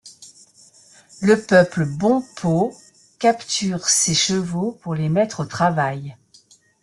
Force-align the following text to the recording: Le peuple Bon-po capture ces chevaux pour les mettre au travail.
Le 1.21 1.39
peuple 1.39 1.85
Bon-po 1.85 2.73
capture 3.19 3.87
ces 3.87 4.15
chevaux 4.15 4.71
pour 4.81 4.95
les 4.95 5.09
mettre 5.09 5.41
au 5.41 5.45
travail. 5.45 6.17